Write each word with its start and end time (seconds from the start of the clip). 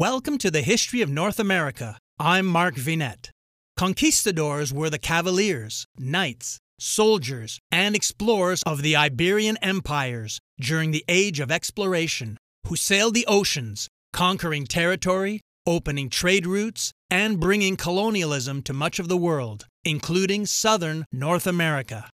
Welcome 0.00 0.38
to 0.38 0.50
the 0.52 0.62
History 0.62 1.02
of 1.02 1.10
North 1.10 1.40
America. 1.40 1.98
I'm 2.20 2.46
Mark 2.46 2.76
Vinet. 2.76 3.30
Conquistadors 3.76 4.72
were 4.72 4.88
the 4.88 4.96
cavaliers, 5.00 5.86
knights, 5.98 6.60
soldiers, 6.78 7.58
and 7.72 7.96
explorers 7.96 8.62
of 8.64 8.82
the 8.82 8.94
Iberian 8.94 9.56
empires 9.56 10.38
during 10.60 10.92
the 10.92 11.04
Age 11.08 11.40
of 11.40 11.50
Exploration, 11.50 12.36
who 12.68 12.76
sailed 12.76 13.14
the 13.14 13.26
oceans, 13.26 13.88
conquering 14.12 14.66
territory, 14.66 15.40
opening 15.66 16.10
trade 16.10 16.46
routes, 16.46 16.92
and 17.10 17.40
bringing 17.40 17.76
colonialism 17.76 18.62
to 18.62 18.72
much 18.72 19.00
of 19.00 19.08
the 19.08 19.16
world, 19.16 19.66
including 19.84 20.46
southern 20.46 21.06
North 21.10 21.44
America. 21.44 22.08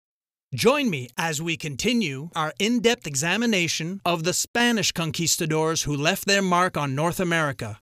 Join 0.54 0.92
me 0.92 1.10
as 1.18 1.42
we 1.42 1.58
continue 1.58 2.30
our 2.36 2.54
in 2.60 2.80
depth 2.80 3.08
examination 3.08 4.02
of 4.06 4.24
the 4.24 4.34
Spanish 4.34 4.92
conquistadors 4.92 5.84
who 5.84 5.98
left 5.98 6.28
their 6.28 6.44
mark 6.44 6.78
on 6.78 6.94
North 6.94 7.20
America. 7.20 7.80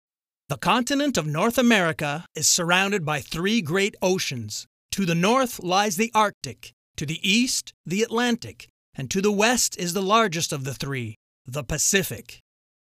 The 0.48 0.56
continent 0.56 1.18
of 1.18 1.26
North 1.26 1.58
America 1.58 2.24
is 2.36 2.46
surrounded 2.46 3.04
by 3.04 3.22
three 3.22 3.60
great 3.60 3.96
oceans. 4.00 4.68
To 4.92 5.04
the 5.04 5.16
north 5.16 5.58
lies 5.64 5.96
the 5.96 6.12
Arctic, 6.14 6.72
to 6.96 7.04
the 7.04 7.18
east, 7.28 7.72
the 7.84 8.04
Atlantic, 8.04 8.68
and 8.94 9.10
to 9.10 9.20
the 9.20 9.32
west 9.32 9.76
is 9.76 9.92
the 9.92 10.02
largest 10.02 10.52
of 10.52 10.62
the 10.62 10.74
three, 10.74 11.16
the 11.44 11.64
Pacific. 11.64 12.38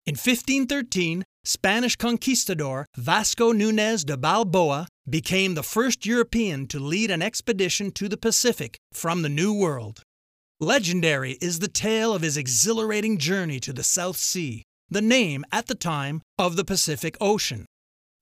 In 0.07 0.13
1513, 0.13 1.25
Spanish 1.45 1.97
conquistador 1.97 2.87
Vasco 2.97 3.51
Nunez 3.51 4.05
de 4.05 4.17
Balboa 4.17 4.87
became 5.09 5.55
the 5.55 5.63
first 5.63 6.07
European 6.07 6.67
to 6.69 6.79
lead 6.79 7.11
an 7.11 7.23
expedition 7.23 7.91
to 7.93 8.09
the 8.09 8.17
Pacific 8.17 8.79
from 8.93 9.23
the 9.23 9.29
New 9.29 9.53
World. 9.53 10.03
Legendary 10.61 11.33
is 11.41 11.59
the 11.59 11.69
tale 11.69 12.15
of 12.15 12.23
his 12.23 12.37
exhilarating 12.37 13.19
journey 13.19 13.61
to 13.61 13.73
the 13.73 13.83
South 13.83 14.17
Sea, 14.17 14.63
the 14.89 15.03
name 15.03 15.45
at 15.53 15.67
the 15.67 15.75
time 15.75 16.23
of 16.39 16.57
the 16.57 16.65
Pacific 16.65 17.17
Ocean. 17.21 17.67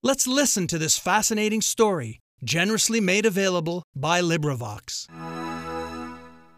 Let's 0.02 0.26
listen 0.26 0.66
to 0.68 0.78
this 0.78 0.98
fascinating 0.98 1.60
story, 1.60 2.20
generously 2.42 3.00
made 3.00 3.26
available 3.26 3.84
by 3.94 4.20
LibriVox. 4.20 5.06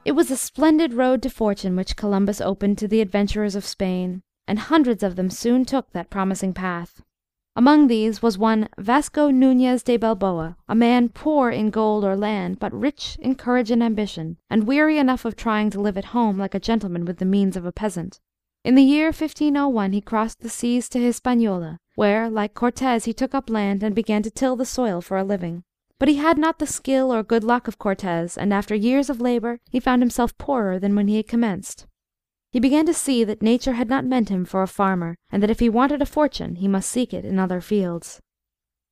It 0.05 0.13
was 0.13 0.31
a 0.31 0.37
splendid 0.37 0.95
road 0.95 1.23
to 1.23 1.31
fortune 1.31 1.77
which 1.77 1.97
Columbus 1.97 2.41
opened 2.41 2.79
to 2.79 2.89
the 2.89 3.01
adventurers 3.01 3.55
of 3.55 3.67
Spain, 3.67 4.23
and 4.47 4.59
hundreds 4.59 5.03
of 5.03 5.17
them 5.17 5.31
soon 5.31 5.65
took 5.65 5.91
that 5.93 6.11
promising 6.11 6.53
path. 6.53 7.03
Among 7.57 7.87
these 7.87 8.21
was 8.21 8.37
one 8.37 8.69
Vasco 8.79 9.31
Nunez 9.31 9.85
de 9.85 9.97
Balboa, 9.97 10.57
a 10.69 10.75
man 10.75 11.09
poor 11.09 11.51
in 11.51 11.71
gold 11.71 12.05
or 12.05 12.17
land, 12.17 12.59
but 12.59 12.73
rich 12.73 13.17
in 13.21 13.37
courage 13.37 13.71
and 13.71 13.81
ambition, 13.81 14.39
and 14.51 14.67
weary 14.67 14.99
enough 14.99 15.25
of 15.25 15.37
trying 15.37 15.71
to 15.71 15.81
live 15.81 15.97
at 15.97 16.07
home 16.07 16.37
like 16.37 16.57
a 16.57 16.59
gentleman 16.59 17.05
with 17.05 17.19
the 17.19 17.25
means 17.25 17.57
of 17.57 17.65
a 17.65 17.71
peasant. 17.71 18.19
In 18.65 18.75
the 18.75 18.83
year 18.83 19.07
1501 19.07 19.93
he 19.93 20.01
crossed 20.01 20.41
the 20.41 20.49
seas 20.49 20.89
to 20.89 20.99
Hispaniola, 20.99 21.79
where, 21.95 22.29
like 22.29 22.55
Cortez, 22.55 23.05
he 23.05 23.13
took 23.13 23.37
up 23.37 23.49
land 23.49 23.85
and 23.85 23.95
began 23.95 24.25
to 24.25 24.33
till 24.33 24.57
the 24.57 24.65
soil 24.65 25.01
for 25.01 25.17
a 25.17 25.23
living. 25.23 25.63
But 26.01 26.09
he 26.09 26.17
had 26.17 26.39
not 26.39 26.59
the 26.59 26.67
skill 26.67 27.15
or 27.15 27.23
good 27.23 27.45
luck 27.45 27.69
of 27.69 27.79
Cortez, 27.79 28.37
and 28.37 28.53
after 28.53 28.75
years 28.75 29.09
of 29.09 29.21
labor 29.21 29.61
he 29.71 29.79
found 29.79 30.03
himself 30.03 30.37
poorer 30.39 30.81
than 30.81 30.97
when 30.97 31.07
he 31.07 31.19
had 31.19 31.29
commenced. 31.29 31.87
He 32.55 32.61
began 32.61 32.87
to 32.87 32.95
see 32.95 33.25
that 33.25 33.43
nature 33.43 33.73
had 33.73 33.89
not 33.89 34.05
meant 34.05 34.29
him 34.29 34.45
for 34.45 34.63
a 34.63 34.69
farmer, 34.69 35.17
and 35.33 35.43
that 35.43 35.51
if 35.51 35.59
he 35.59 35.69
wanted 35.69 36.01
a 36.01 36.07
fortune 36.07 36.55
he 36.55 36.69
must 36.69 36.89
seek 36.89 37.13
it 37.13 37.25
in 37.25 37.37
other 37.37 37.61
fields. 37.61 38.21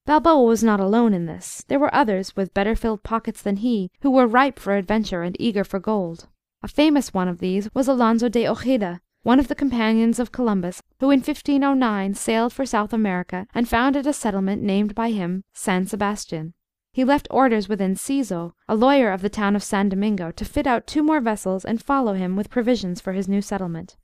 Balboa 0.05 0.43
was 0.43 0.65
not 0.65 0.81
alone 0.81 1.15
in 1.15 1.27
this. 1.27 1.65
There 1.69 1.79
were 1.79 1.95
others, 1.95 2.35
with 2.35 2.55
better 2.55 2.75
filled 2.75 3.05
pockets 3.05 3.41
than 3.41 3.59
he, 3.59 3.93
who 4.01 4.11
were 4.11 4.27
ripe 4.27 4.59
for 4.59 4.75
adventure 4.75 5.23
and 5.23 5.37
eager 5.39 5.63
for 5.63 5.79
gold. 5.79 6.27
A 6.65 6.67
famous 6.67 7.15
one 7.15 7.29
of 7.29 7.39
these 7.39 7.69
was 7.73 7.87
Alonso 7.87 8.29
de 8.29 8.49
Ojeda, 8.49 9.01
one 9.23 9.39
of 9.39 9.47
the 9.47 9.55
companions 9.55 10.19
of 10.19 10.33
Columbus, 10.33 10.83
who 10.99 11.13
in 11.13 11.21
1509 11.21 12.15
sailed 12.15 12.53
for 12.53 12.67
South 12.67 12.93
America 12.93 13.47
and 13.55 13.69
founded 13.69 14.09
a 14.09 14.13
settlement 14.13 14.61
named 14.61 14.97
by 14.97 15.13
him 15.13 15.45
San 15.53 15.87
Sebastian. 15.87 16.55
He 16.95 17.05
left 17.05 17.27
orders 17.31 17.71
with 17.71 17.81
Enciso, 17.81 18.53
a 18.69 18.75
lawyer 18.77 19.11
of 19.11 19.23
the 19.23 19.31
town 19.31 19.57
of 19.57 19.63
San 19.63 19.89
Domingo, 19.89 20.31
to 20.33 20.45
fit 20.45 20.67
out 20.67 20.87
two 20.87 21.03
more 21.03 21.21
vessels 21.21 21.65
and 21.65 21.83
follow 21.83 22.13
him 22.13 22.37
with 22.37 22.51
provisions 22.51 23.01
for 23.01 23.15
his 23.15 23.27
new 23.27 23.41
settlement. 23.41 23.97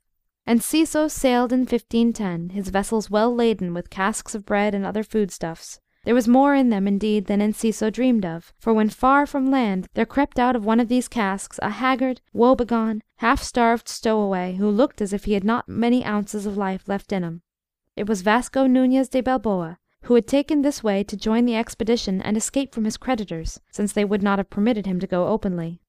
Enciso 0.47 1.07
sailed 1.07 1.53
in 1.53 1.59
1510, 1.59 2.49
his 2.49 2.69
vessels 2.69 3.11
well 3.11 3.33
laden 3.33 3.75
with 3.75 3.91
casks 3.91 4.33
of 4.33 4.43
bread 4.43 4.73
and 4.73 4.83
other 4.83 5.03
foodstuffs. 5.03 5.79
There 6.03 6.15
was 6.15 6.27
more 6.27 6.55
in 6.55 6.69
them, 6.69 6.87
indeed, 6.87 7.27
than 7.27 7.41
Enciso 7.41 7.91
dreamed 7.91 8.25
of, 8.25 8.53
for 8.57 8.73
when 8.73 8.89
far 8.89 9.27
from 9.27 9.51
land 9.51 9.87
there 9.93 10.07
crept 10.07 10.39
out 10.39 10.55
of 10.55 10.65
one 10.65 10.79
of 10.79 10.87
these 10.87 11.07
casks 11.07 11.59
a 11.61 11.69
haggard, 11.69 12.21
woebegone, 12.33 13.03
half 13.17 13.43
starved 13.43 13.87
stowaway, 13.87 14.55
who 14.55 14.67
looked 14.67 14.99
as 14.99 15.13
if 15.13 15.25
he 15.25 15.33
had 15.33 15.43
not 15.43 15.69
many 15.69 16.03
ounces 16.03 16.47
of 16.47 16.57
life 16.57 16.87
left 16.87 17.11
in 17.11 17.21
him. 17.21 17.43
It 17.95 18.07
was 18.07 18.23
Vasco 18.23 18.65
Nunez 18.65 19.09
de 19.09 19.21
Balboa, 19.21 19.77
who 20.03 20.15
had 20.15 20.27
taken 20.27 20.61
this 20.61 20.83
way 20.83 21.03
to 21.03 21.17
join 21.17 21.45
the 21.45 21.55
expedition 21.55 22.21
and 22.21 22.35
escape 22.35 22.73
from 22.73 22.85
his 22.85 22.97
creditors, 22.97 23.59
since 23.71 23.93
they 23.93 24.05
would 24.05 24.23
not 24.23 24.39
have 24.39 24.49
permitted 24.49 24.85
him 24.85 24.99
to 24.99 25.07
go 25.07 25.27
openly. 25.27 25.79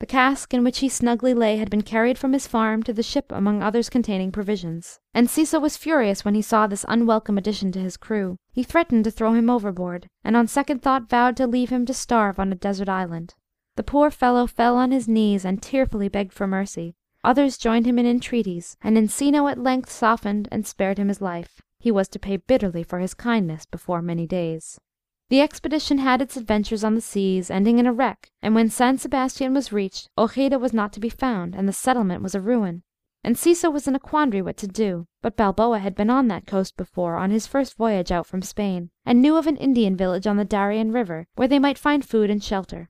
The 0.00 0.06
cask 0.06 0.54
in 0.54 0.62
which 0.62 0.78
he 0.78 0.88
snugly 0.88 1.34
lay 1.34 1.56
had 1.56 1.70
been 1.70 1.82
carried 1.82 2.18
from 2.18 2.32
his 2.32 2.46
farm 2.46 2.84
to 2.84 2.92
the 2.92 3.02
ship 3.02 3.32
among 3.32 3.62
others 3.62 3.90
containing 3.90 4.30
provisions. 4.30 5.00
Enciso 5.12 5.60
was 5.60 5.76
furious 5.76 6.24
when 6.24 6.36
he 6.36 6.42
saw 6.42 6.68
this 6.68 6.84
unwelcome 6.88 7.36
addition 7.36 7.72
to 7.72 7.80
his 7.80 7.96
crew. 7.96 8.36
He 8.52 8.62
threatened 8.62 9.02
to 9.04 9.10
throw 9.10 9.32
him 9.32 9.50
overboard, 9.50 10.06
and 10.22 10.36
on 10.36 10.46
second 10.46 10.82
thought 10.82 11.08
vowed 11.08 11.36
to 11.38 11.48
leave 11.48 11.70
him 11.70 11.84
to 11.86 11.94
starve 11.94 12.38
on 12.38 12.52
a 12.52 12.56
desert 12.56 12.88
island. 12.88 13.34
The 13.74 13.82
poor 13.82 14.10
fellow 14.10 14.46
fell 14.46 14.76
on 14.76 14.92
his 14.92 15.08
knees 15.08 15.44
and 15.44 15.60
tearfully 15.60 16.08
begged 16.08 16.32
for 16.32 16.46
mercy. 16.46 16.94
Others 17.24 17.58
joined 17.58 17.86
him 17.86 17.98
in 17.98 18.06
entreaties, 18.06 18.76
and 18.80 18.96
Enciso 18.96 19.50
at 19.50 19.58
length 19.58 19.90
softened 19.90 20.48
and 20.52 20.64
spared 20.64 20.98
him 20.98 21.08
his 21.08 21.20
life. 21.20 21.60
He 21.78 21.90
was 21.90 22.08
to 22.08 22.18
pay 22.18 22.36
bitterly 22.36 22.82
for 22.82 22.98
his 22.98 23.14
kindness 23.14 23.64
before 23.64 24.02
many 24.02 24.26
days. 24.26 24.80
The 25.30 25.40
expedition 25.40 25.98
had 25.98 26.22
its 26.22 26.36
adventures 26.36 26.82
on 26.82 26.94
the 26.94 27.00
seas, 27.00 27.50
ending 27.50 27.78
in 27.78 27.86
a 27.86 27.92
wreck, 27.92 28.30
and 28.40 28.54
when 28.54 28.70
San 28.70 28.96
Sebastian 28.96 29.52
was 29.52 29.72
reached, 29.72 30.08
Ojeda 30.16 30.58
was 30.58 30.72
not 30.72 30.92
to 30.94 31.00
be 31.00 31.10
found, 31.10 31.54
and 31.54 31.68
the 31.68 31.72
settlement 31.72 32.22
was 32.22 32.34
a 32.34 32.40
ruin. 32.40 32.82
and 33.22 33.36
Enciso 33.36 33.70
was 33.70 33.86
in 33.86 33.94
a 33.94 34.00
quandary 34.00 34.40
what 34.40 34.56
to 34.56 34.66
do, 34.66 35.06
but 35.20 35.36
Balboa 35.36 35.80
had 35.80 35.94
been 35.94 36.08
on 36.08 36.28
that 36.28 36.46
coast 36.46 36.76
before, 36.78 37.16
on 37.16 37.30
his 37.30 37.46
first 37.46 37.76
voyage 37.76 38.10
out 38.10 38.26
from 38.26 38.40
Spain, 38.40 38.90
and 39.04 39.20
knew 39.20 39.36
of 39.36 39.46
an 39.46 39.56
Indian 39.56 39.96
village 39.96 40.26
on 40.26 40.38
the 40.38 40.44
Darien 40.44 40.92
River, 40.92 41.26
where 41.34 41.48
they 41.48 41.58
might 41.58 41.76
find 41.76 42.04
food 42.04 42.30
and 42.30 42.42
shelter. 42.42 42.88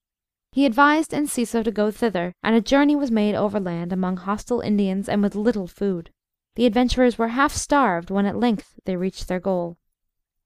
He 0.52 0.64
advised 0.64 1.12
Enciso 1.12 1.62
to 1.64 1.70
go 1.70 1.90
thither, 1.90 2.34
and 2.42 2.54
a 2.54 2.60
journey 2.60 2.94
was 2.94 3.10
made 3.10 3.34
overland 3.34 3.92
among 3.92 4.18
hostile 4.18 4.60
Indians 4.60 5.08
and 5.08 5.22
with 5.22 5.34
little 5.34 5.66
food. 5.66 6.10
The 6.54 6.66
adventurers 6.66 7.18
were 7.18 7.28
half 7.28 7.52
starved 7.52 8.10
when 8.10 8.26
at 8.26 8.38
length 8.38 8.74
they 8.84 8.96
reached 8.96 9.28
their 9.28 9.40
goal. 9.40 9.78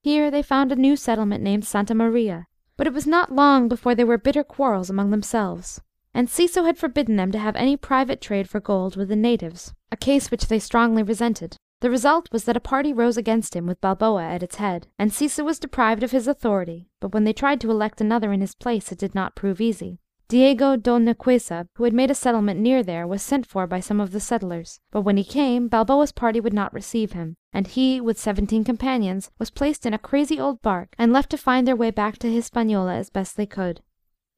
Here 0.03 0.31
they 0.31 0.43
found 0.43 0.73
a 0.73 0.77
new 0.77 0.97
settlement 0.97 1.43
named 1.43 1.65
Santa 1.65 1.95
Maria, 1.95 2.47
but 2.77 2.87
it 2.87 2.93
was 2.93 3.07
not 3.07 3.33
long 3.33 3.69
before 3.69 3.95
there 3.95 4.07
were 4.07 4.19
bitter 4.19 4.45
quarrels 4.45 4.91
among 4.91 5.11
themselves. 5.11 5.81
Enciso 6.15 6.65
had 6.65 6.77
forbidden 6.77 7.17
them 7.17 7.33
to 7.33 7.39
have 7.39 7.57
any 7.57 7.77
private 7.77 8.21
trade 8.21 8.49
for 8.49 8.61
gold 8.61 8.97
with 8.97 9.09
the 9.09 9.17
natives, 9.17 9.73
a 9.91 9.97
case 9.97 10.31
which 10.31 10.49
they 10.49 10.59
strongly 10.59 11.03
resented. 11.03 11.57
The 11.81 11.91
result 11.91 12.29
was 12.31 12.45
that 12.45 12.57
a 12.57 12.61
party 12.61 12.93
rose 12.93 13.17
against 13.17 13.57
him 13.57 13.67
with 13.67 13.81
Balboa 13.81 14.25
at 14.25 14.43
its 14.43 14.57
head. 14.57 14.89
Enciso 15.01 15.45
was 15.45 15.59
deprived 15.59 16.03
of 16.03 16.11
his 16.11 16.29
authority, 16.29 16.89
but 17.01 17.13
when 17.13 17.25
they 17.25 17.33
tried 17.33 17.61
to 17.63 17.71
elect 17.71 18.01
another 18.01 18.33
in 18.33 18.41
his 18.41 18.55
place 18.55 18.93
it 18.93 18.99
did 18.99 19.15
not 19.15 19.35
prove 19.35 19.61
easy. 19.61 19.99
Diego 20.33 20.77
de 20.77 20.99
Nicuesa, 20.99 21.69
who 21.77 21.85
had 21.85 21.93
made 21.93 22.11
a 22.11 22.15
settlement 22.15 22.59
near 22.59 22.83
there, 22.83 23.07
was 23.07 23.21
sent 23.21 23.45
for 23.45 23.67
by 23.67 23.81
some 23.81 24.01
of 24.01 24.13
the 24.13 24.19
settlers, 24.19 24.81
but 24.91 25.03
when 25.03 25.19
he 25.19 25.25
came, 25.25 25.69
Balboa's 25.69 26.11
party 26.11 26.41
would 26.41 26.55
not 26.55 26.73
receive 26.73 27.13
him, 27.13 27.37
and 27.53 27.67
he, 27.67 28.01
with 28.01 28.19
seventeen 28.19 28.65
companions, 28.65 29.31
was 29.39 29.51
placed 29.51 29.85
in 29.85 29.93
a 29.93 29.99
crazy 29.99 30.41
old 30.41 30.63
bark 30.63 30.95
and 30.97 31.13
left 31.13 31.29
to 31.33 31.37
find 31.37 31.69
their 31.69 31.77
way 31.77 31.91
back 31.91 32.17
to 32.17 32.33
Hispaniola 32.33 32.95
as 32.95 33.11
best 33.11 33.37
they 33.37 33.45
could. 33.45 33.83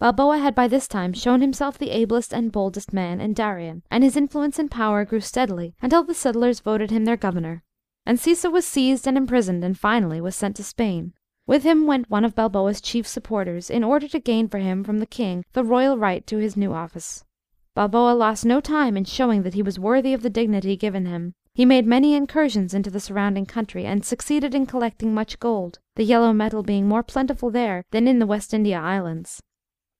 Balboa 0.00 0.38
had 0.38 0.52
by 0.52 0.66
this 0.66 0.88
time 0.88 1.12
shown 1.12 1.40
himself 1.40 1.78
the 1.78 1.90
ablest 1.90 2.34
and 2.34 2.50
boldest 2.50 2.92
man 2.92 3.20
in 3.20 3.32
Darien, 3.32 3.84
and 3.88 4.02
his 4.02 4.16
influence 4.16 4.58
and 4.58 4.72
power 4.72 5.04
grew 5.04 5.20
steadily 5.20 5.76
until 5.80 6.02
the 6.02 6.12
settlers 6.12 6.58
voted 6.58 6.90
him 6.90 7.04
their 7.04 7.16
governor. 7.16 7.62
Enciso 8.04 8.50
was 8.50 8.66
seized 8.66 9.06
and 9.06 9.16
imprisoned, 9.16 9.62
and 9.62 9.78
finally 9.78 10.20
was 10.20 10.34
sent 10.34 10.56
to 10.56 10.64
Spain. 10.64 11.12
With 11.46 11.62
him 11.62 11.86
went 11.86 12.08
one 12.08 12.24
of 12.24 12.34
Balboa's 12.34 12.80
chief 12.80 13.06
supporters, 13.06 13.68
in 13.68 13.84
order 13.84 14.08
to 14.08 14.18
gain 14.18 14.48
for 14.48 14.58
him 14.58 14.82
from 14.82 14.98
the 14.98 15.06
king 15.06 15.44
the 15.52 15.62
royal 15.62 15.98
right 15.98 16.26
to 16.26 16.38
his 16.38 16.56
new 16.56 16.72
office. 16.72 17.22
Balboa 17.74 18.14
lost 18.14 18.46
no 18.46 18.60
time 18.60 18.96
in 18.96 19.04
showing 19.04 19.42
that 19.42 19.52
he 19.52 19.62
was 19.62 19.78
worthy 19.78 20.14
of 20.14 20.22
the 20.22 20.30
dignity 20.30 20.74
given 20.74 21.04
him. 21.04 21.34
He 21.54 21.66
made 21.66 21.86
many 21.86 22.14
incursions 22.14 22.72
into 22.72 22.88
the 22.88 22.98
surrounding 22.98 23.44
country, 23.44 23.84
and 23.84 24.06
succeeded 24.06 24.54
in 24.54 24.64
collecting 24.64 25.12
much 25.12 25.38
gold, 25.38 25.80
the 25.96 26.04
yellow 26.04 26.32
metal 26.32 26.62
being 26.62 26.88
more 26.88 27.02
plentiful 27.02 27.50
there 27.50 27.84
than 27.90 28.08
in 28.08 28.20
the 28.20 28.26
West 28.26 28.54
India 28.54 28.80
Islands. 28.80 29.42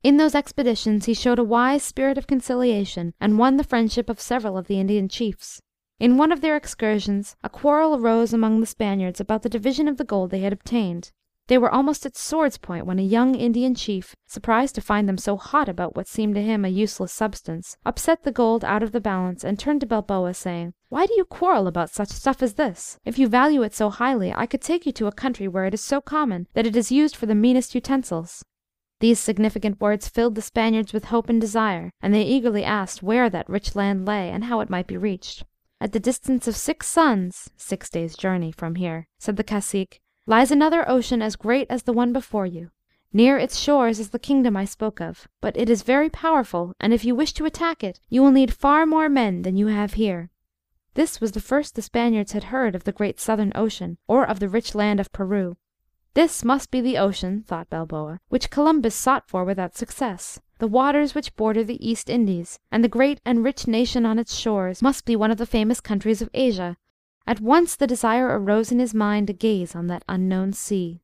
In 0.02 0.16
those 0.16 0.34
expeditions 0.34 1.04
he 1.04 1.12
showed 1.12 1.38
a 1.38 1.44
wise 1.44 1.82
spirit 1.82 2.16
of 2.16 2.26
conciliation, 2.26 3.12
and 3.20 3.38
won 3.38 3.58
the 3.58 3.64
friendship 3.64 4.08
of 4.08 4.18
several 4.18 4.56
of 4.56 4.66
the 4.66 4.80
Indian 4.80 5.10
chiefs. 5.10 5.60
In 6.00 6.16
one 6.16 6.32
of 6.32 6.40
their 6.40 6.56
excursions 6.56 7.36
a 7.44 7.50
quarrel 7.50 7.94
arose 7.96 8.32
among 8.32 8.60
the 8.60 8.66
Spaniards 8.66 9.20
about 9.20 9.42
the 9.42 9.50
division 9.50 9.88
of 9.88 9.98
the 9.98 10.04
gold 10.04 10.30
they 10.30 10.40
had 10.40 10.52
obtained. 10.52 11.12
They 11.46 11.58
were 11.58 11.70
almost 11.70 12.06
at 12.06 12.16
sword's 12.16 12.56
point 12.56 12.86
when 12.86 12.98
a 12.98 13.02
young 13.02 13.34
Indian 13.34 13.74
chief, 13.74 14.16
surprised 14.26 14.74
to 14.76 14.80
find 14.80 15.06
them 15.06 15.18
so 15.18 15.36
hot 15.36 15.68
about 15.68 15.94
what 15.94 16.08
seemed 16.08 16.34
to 16.36 16.42
him 16.42 16.64
a 16.64 16.68
useless 16.68 17.12
substance, 17.12 17.76
upset 17.84 18.22
the 18.22 18.32
gold 18.32 18.64
out 18.64 18.82
of 18.82 18.92
the 18.92 19.00
balance 19.00 19.44
and 19.44 19.58
turned 19.58 19.82
to 19.82 19.86
Balboa, 19.86 20.32
saying, 20.32 20.72
"Why 20.88 21.04
do 21.04 21.12
you 21.18 21.26
quarrel 21.26 21.66
about 21.66 21.90
such 21.90 22.08
stuff 22.08 22.42
as 22.42 22.54
this? 22.54 22.98
If 23.04 23.18
you 23.18 23.28
value 23.28 23.62
it 23.62 23.74
so 23.74 23.90
highly, 23.90 24.32
I 24.32 24.46
could 24.46 24.62
take 24.62 24.86
you 24.86 24.92
to 24.92 25.06
a 25.06 25.12
country 25.12 25.46
where 25.46 25.66
it 25.66 25.74
is 25.74 25.82
so 25.82 26.00
common 26.00 26.46
that 26.54 26.66
it 26.66 26.76
is 26.76 26.90
used 26.90 27.14
for 27.14 27.26
the 27.26 27.34
meanest 27.34 27.74
utensils." 27.74 28.42
These 29.00 29.20
significant 29.20 29.82
words 29.82 30.08
filled 30.08 30.36
the 30.36 30.40
Spaniards 30.40 30.94
with 30.94 31.06
hope 31.06 31.28
and 31.28 31.38
desire, 31.38 31.90
and 32.00 32.14
they 32.14 32.22
eagerly 32.22 32.64
asked 32.64 33.02
where 33.02 33.28
that 33.28 33.50
rich 33.50 33.76
land 33.76 34.06
lay, 34.06 34.30
and 34.30 34.44
how 34.44 34.60
it 34.60 34.70
might 34.70 34.86
be 34.86 34.96
reached. 34.96 35.44
"At 35.78 35.92
the 35.92 36.00
distance 36.00 36.48
of 36.48 36.56
six 36.56 36.86
suns 36.86 37.50
(six 37.58 37.90
days' 37.90 38.16
journey) 38.16 38.50
from 38.50 38.76
here," 38.76 39.08
said 39.18 39.36
the 39.36 39.44
cacique 39.44 40.00
lies 40.26 40.50
another 40.50 40.88
ocean 40.88 41.20
as 41.20 41.36
great 41.36 41.66
as 41.68 41.82
the 41.82 41.92
one 41.92 42.12
before 42.12 42.46
you. 42.46 42.70
Near 43.12 43.38
its 43.38 43.58
shores 43.58 44.00
is 44.00 44.10
the 44.10 44.18
kingdom 44.18 44.56
I 44.56 44.64
spoke 44.64 45.00
of, 45.00 45.28
but 45.40 45.56
it 45.56 45.70
is 45.70 45.82
very 45.82 46.10
powerful, 46.10 46.74
and 46.80 46.92
if 46.92 47.04
you 47.04 47.14
wish 47.14 47.32
to 47.34 47.44
attack 47.44 47.84
it, 47.84 48.00
you 48.08 48.22
will 48.22 48.32
need 48.32 48.52
far 48.52 48.86
more 48.86 49.08
men 49.08 49.42
than 49.42 49.56
you 49.56 49.68
have 49.68 49.94
here." 49.94 50.30
This 50.94 51.20
was 51.20 51.32
the 51.32 51.40
first 51.40 51.74
the 51.74 51.82
Spaniards 51.82 52.32
had 52.32 52.44
heard 52.44 52.74
of 52.74 52.84
the 52.84 52.92
great 52.92 53.20
southern 53.20 53.52
ocean, 53.54 53.98
or 54.08 54.24
of 54.24 54.40
the 54.40 54.48
rich 54.48 54.74
land 54.74 54.98
of 54.98 55.12
Peru. 55.12 55.56
This 56.14 56.44
must 56.44 56.70
be 56.70 56.80
the 56.80 56.98
ocean, 56.98 57.42
thought 57.42 57.68
Balboa, 57.68 58.20
which 58.28 58.50
Columbus 58.50 58.94
sought 58.94 59.28
for 59.28 59.44
without 59.44 59.76
success. 59.76 60.40
The 60.58 60.68
waters 60.68 61.14
which 61.14 61.34
border 61.34 61.64
the 61.64 61.84
East 61.84 62.08
Indies, 62.08 62.60
and 62.70 62.84
the 62.84 62.88
great 62.88 63.20
and 63.24 63.42
rich 63.42 63.66
nation 63.66 64.06
on 64.06 64.20
its 64.20 64.36
shores, 64.36 64.80
must 64.80 65.04
be 65.04 65.16
one 65.16 65.32
of 65.32 65.38
the 65.38 65.46
famous 65.46 65.80
countries 65.80 66.22
of 66.22 66.30
Asia. 66.32 66.76
At 67.26 67.40
once 67.40 67.74
the 67.74 67.86
desire 67.86 68.38
arose 68.38 68.70
in 68.70 68.78
his 68.78 68.92
mind 68.94 69.28
to 69.28 69.32
gaze 69.32 69.74
on 69.74 69.86
that 69.86 70.04
unknown 70.08 70.52
sea. 70.52 71.00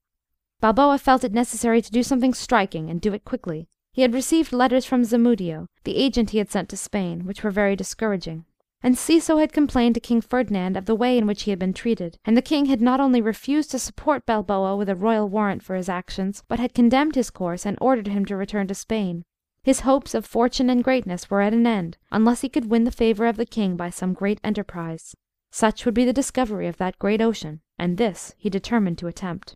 Balboa 0.60 0.98
felt 0.98 1.24
it 1.24 1.32
necessary 1.32 1.80
to 1.80 1.90
do 1.90 2.02
something 2.02 2.34
striking, 2.34 2.90
and 2.90 3.00
do 3.00 3.14
it 3.14 3.24
quickly. 3.24 3.68
He 3.92 4.02
had 4.02 4.12
received 4.12 4.52
letters 4.52 4.84
from 4.84 5.02
Zamudio, 5.02 5.66
the 5.84 5.96
agent 5.96 6.30
he 6.30 6.38
had 6.38 6.50
sent 6.50 6.68
to 6.68 6.76
Spain, 6.76 7.24
which 7.24 7.42
were 7.42 7.50
very 7.50 7.74
discouraging. 7.74 8.44
Enciso 8.84 9.38
had 9.38 9.52
complained 9.52 9.94
to 9.94 10.00
King 10.00 10.20
Ferdinand 10.20 10.76
of 10.76 10.86
the 10.86 10.94
way 10.94 11.18
in 11.18 11.26
which 11.26 11.42
he 11.42 11.50
had 11.50 11.58
been 11.58 11.72
treated, 11.72 12.18
and 12.24 12.36
the 12.36 12.42
king 12.42 12.66
had 12.66 12.80
not 12.80 13.00
only 13.00 13.20
refused 13.20 13.70
to 13.70 13.78
support 13.78 14.26
Balboa 14.26 14.76
with 14.76 14.88
a 14.88 14.94
royal 14.94 15.28
warrant 15.28 15.62
for 15.62 15.74
his 15.76 15.88
actions, 15.88 16.42
but 16.48 16.58
had 16.58 16.74
condemned 16.74 17.14
his 17.14 17.30
course 17.30 17.66
and 17.66 17.76
ordered 17.80 18.08
him 18.08 18.24
to 18.26 18.36
return 18.36 18.66
to 18.68 18.74
Spain. 18.74 19.24
His 19.62 19.80
hopes 19.80 20.14
of 20.14 20.24
fortune 20.24 20.70
and 20.70 20.84
greatness 20.84 21.28
were 21.28 21.42
at 21.42 21.52
an 21.52 21.66
end, 21.66 21.98
unless 22.10 22.42
he 22.42 22.48
could 22.48 22.70
win 22.70 22.84
the 22.84 22.90
favour 22.90 23.26
of 23.26 23.36
the 23.36 23.44
king 23.44 23.76
by 23.76 23.90
some 23.90 24.14
great 24.14 24.40
enterprise. 24.42 25.14
Such 25.50 25.84
would 25.84 25.94
be 25.94 26.04
the 26.04 26.12
discovery 26.12 26.66
of 26.66 26.76
that 26.76 26.98
great 26.98 27.20
ocean, 27.20 27.60
and 27.78 27.96
this 27.96 28.34
he 28.38 28.48
determined 28.48 28.98
to 28.98 29.06
attempt. 29.06 29.54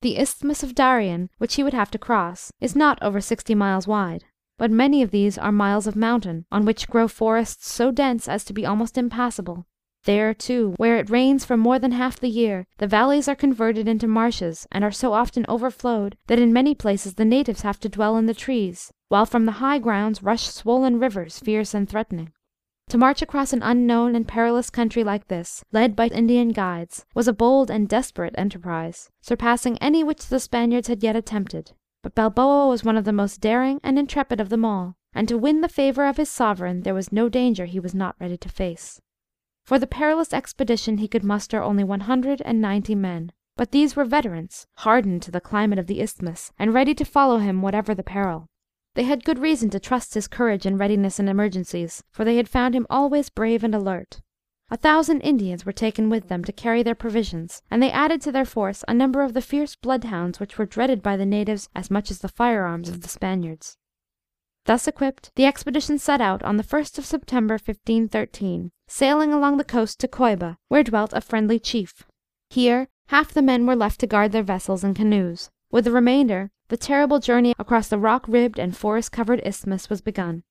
The 0.00 0.18
Isthmus 0.18 0.62
of 0.62 0.74
Darien, 0.74 1.30
which 1.38 1.54
he 1.54 1.62
would 1.62 1.74
have 1.74 1.90
to 1.92 1.98
cross, 1.98 2.50
is 2.60 2.74
not 2.74 3.00
over 3.00 3.20
sixty 3.20 3.54
miles 3.54 3.86
wide, 3.86 4.24
but 4.58 4.70
many 4.70 5.00
of 5.00 5.12
these 5.12 5.38
are 5.38 5.52
miles 5.52 5.86
of 5.86 5.94
mountain, 5.94 6.44
on 6.50 6.64
which 6.64 6.88
grow 6.88 7.06
forests 7.06 7.70
so 7.70 7.92
dense 7.92 8.28
as 8.28 8.44
to 8.44 8.52
be 8.52 8.66
almost 8.66 8.98
impassable. 8.98 9.66
There, 10.04 10.34
too, 10.34 10.74
where 10.78 10.96
it 10.96 11.10
rains 11.10 11.44
for 11.44 11.56
more 11.56 11.78
than 11.78 11.92
half 11.92 12.18
the 12.18 12.28
year, 12.28 12.66
the 12.78 12.88
valleys 12.88 13.28
are 13.28 13.36
converted 13.36 13.86
into 13.86 14.08
marshes, 14.08 14.66
and 14.72 14.82
are 14.82 14.90
so 14.90 15.12
often 15.12 15.46
overflowed 15.48 16.18
that 16.26 16.40
in 16.40 16.52
many 16.52 16.74
places 16.74 17.14
the 17.14 17.24
natives 17.24 17.62
have 17.62 17.78
to 17.80 17.88
dwell 17.88 18.16
in 18.16 18.26
the 18.26 18.34
trees, 18.34 18.92
while 19.08 19.26
from 19.26 19.46
the 19.46 19.52
high 19.62 19.78
grounds 19.78 20.20
rush 20.20 20.48
swollen 20.48 20.98
rivers, 20.98 21.38
fierce 21.38 21.72
and 21.74 21.88
threatening. 21.88 22.32
To 22.92 22.98
march 22.98 23.22
across 23.22 23.54
an 23.54 23.62
unknown 23.62 24.14
and 24.14 24.28
perilous 24.28 24.68
country 24.68 25.02
like 25.02 25.28
this, 25.28 25.64
led 25.72 25.96
by 25.96 26.08
Indian 26.08 26.50
guides, 26.50 27.06
was 27.14 27.26
a 27.26 27.32
bold 27.32 27.70
and 27.70 27.88
desperate 27.88 28.34
enterprise, 28.36 29.08
surpassing 29.22 29.78
any 29.78 30.04
which 30.04 30.26
the 30.26 30.38
Spaniards 30.38 30.88
had 30.88 31.02
yet 31.02 31.16
attempted. 31.16 31.72
But 32.02 32.14
Balboa 32.14 32.68
was 32.68 32.84
one 32.84 32.98
of 32.98 33.06
the 33.06 33.10
most 33.14 33.40
daring 33.40 33.80
and 33.82 33.98
intrepid 33.98 34.40
of 34.40 34.50
them 34.50 34.66
all, 34.66 34.96
and 35.14 35.26
to 35.28 35.38
win 35.38 35.62
the 35.62 35.70
favour 35.70 36.04
of 36.04 36.18
his 36.18 36.28
sovereign 36.28 36.82
there 36.82 36.92
was 36.92 37.10
no 37.10 37.30
danger 37.30 37.64
he 37.64 37.80
was 37.80 37.94
not 37.94 38.14
ready 38.20 38.36
to 38.36 38.48
face. 38.50 39.00
For 39.64 39.78
the 39.78 39.86
perilous 39.86 40.34
expedition 40.34 40.98
he 40.98 41.08
could 41.08 41.24
muster 41.24 41.62
only 41.62 41.84
one 41.84 42.00
hundred 42.00 42.42
and 42.44 42.60
ninety 42.60 42.94
men, 42.94 43.32
but 43.56 43.72
these 43.72 43.96
were 43.96 44.04
veterans, 44.04 44.66
hardened 44.80 45.22
to 45.22 45.30
the 45.30 45.40
climate 45.40 45.78
of 45.78 45.86
the 45.86 46.02
Isthmus, 46.02 46.52
and 46.58 46.74
ready 46.74 46.94
to 46.96 47.06
follow 47.06 47.38
him 47.38 47.62
whatever 47.62 47.94
the 47.94 48.02
peril. 48.02 48.48
They 48.94 49.04
had 49.04 49.24
good 49.24 49.38
reason 49.38 49.70
to 49.70 49.80
trust 49.80 50.14
his 50.14 50.28
courage 50.28 50.66
and 50.66 50.78
readiness 50.78 51.18
in 51.18 51.28
emergencies, 51.28 52.02
for 52.10 52.24
they 52.24 52.36
had 52.36 52.48
found 52.48 52.74
him 52.74 52.86
always 52.90 53.30
brave 53.30 53.64
and 53.64 53.74
alert. 53.74 54.20
A 54.70 54.76
thousand 54.76 55.20
Indians 55.20 55.64
were 55.64 55.72
taken 55.72 56.10
with 56.10 56.28
them 56.28 56.44
to 56.44 56.52
carry 56.52 56.82
their 56.82 56.94
provisions, 56.94 57.62
and 57.70 57.82
they 57.82 57.90
added 57.90 58.20
to 58.22 58.32
their 58.32 58.44
force 58.44 58.84
a 58.88 58.94
number 58.94 59.22
of 59.22 59.34
the 59.34 59.42
fierce 59.42 59.76
bloodhounds 59.76 60.40
which 60.40 60.58
were 60.58 60.66
dreaded 60.66 61.02
by 61.02 61.16
the 61.16 61.26
natives 61.26 61.68
as 61.74 61.90
much 61.90 62.10
as 62.10 62.20
the 62.20 62.28
firearms 62.28 62.88
of 62.88 63.02
the 63.02 63.08
Spaniards. 63.08 63.76
Thus 64.64 64.86
equipped, 64.86 65.32
the 65.34 65.44
expedition 65.44 65.98
set 65.98 66.20
out 66.20 66.42
on 66.42 66.56
the 66.56 66.62
1st 66.62 66.98
of 66.98 67.04
September 67.04 67.54
1513, 67.54 68.70
sailing 68.88 69.32
along 69.32 69.56
the 69.56 69.64
coast 69.64 70.00
to 70.00 70.08
Coiba, 70.08 70.56
where 70.68 70.84
dwelt 70.84 71.12
a 71.12 71.20
friendly 71.20 71.58
chief. 71.58 72.04
Here 72.48 72.88
half 73.08 73.32
the 73.32 73.42
men 73.42 73.66
were 73.66 73.76
left 73.76 74.00
to 74.00 74.06
guard 74.06 74.32
their 74.32 74.42
vessels 74.42 74.84
and 74.84 74.94
canoes. 74.94 75.50
With 75.70 75.84
the 75.84 75.92
remainder 75.92 76.50
the 76.72 76.78
terrible 76.78 77.18
journey 77.18 77.52
across 77.58 77.88
the 77.88 77.98
rock 77.98 78.24
ribbed 78.26 78.58
and 78.58 78.74
forest 78.74 79.12
covered 79.12 79.42
isthmus 79.44 79.90
was 79.90 80.00
begun. 80.00 80.42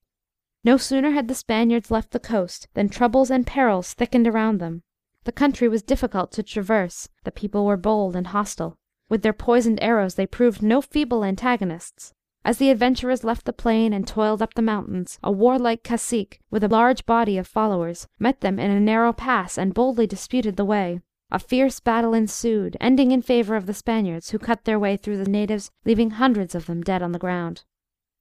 No 0.64 0.78
sooner 0.78 1.10
had 1.10 1.28
the 1.28 1.34
Spaniards 1.34 1.90
left 1.90 2.12
the 2.12 2.20
coast 2.20 2.68
than 2.76 2.90
troubles 2.90 3.32
and 3.32 3.48
perils 3.48 3.94
thickened 3.94 4.28
around 4.28 4.60
them. 4.60 4.84
The 5.24 5.32
country 5.32 5.68
was 5.68 5.82
difficult 5.82 6.32
to 6.34 6.44
traverse, 6.44 7.10
the 7.24 7.32
people 7.32 7.66
were 7.66 7.76
bold 7.76 8.16
and 8.16 8.28
hostile. 8.28 8.78
With 9.10 9.24
their 9.24 9.34
poisoned 9.34 9.82
arrows 9.82 10.14
they 10.14 10.28
proved 10.28 10.62
no 10.62 10.80
feeble 10.80 11.26
antagonists. 11.26 12.14
As 12.46 12.60
the 12.60 12.70
adventurers 12.70 13.24
left 13.24 13.46
the 13.46 13.52
plain 13.52 13.92
and 13.92 14.08
toiled 14.08 14.44
up 14.44 14.54
the 14.54 14.62
mountains, 14.62 15.18
a 15.24 15.32
warlike 15.32 15.82
cacique, 15.82 16.40
with 16.52 16.64
a 16.64 16.68
large 16.68 17.08
body 17.08 17.40
of 17.40 17.48
followers, 17.48 18.08
met 18.20 18.42
them 18.42 18.60
in 18.60 18.70
a 18.70 18.80
narrow 18.80 19.12
pass 19.12 19.58
and 19.58 19.74
boldly 19.74 20.06
disputed 20.06 20.56
the 20.56 20.66
way. 20.66 21.02
A 21.34 21.40
fierce 21.40 21.80
battle 21.80 22.14
ensued, 22.14 22.76
ending 22.82 23.12
in 23.12 23.22
favour 23.22 23.56
of 23.56 23.66
the 23.66 23.74
Spaniards, 23.74 24.32
who 24.32 24.38
cut 24.38 24.66
their 24.66 24.78
way 24.78 24.98
through 24.98 25.18
the 25.18 25.30
natives, 25.30 25.72
leaving 25.86 26.12
hundreds 26.12 26.56
of 26.56 26.66
them 26.66 26.82
dead 26.82 27.02
on 27.02 27.14
the 27.14 27.20
ground. 27.20 27.64